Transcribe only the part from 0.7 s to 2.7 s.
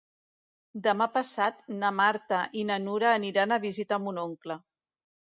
Demà passat na Marta i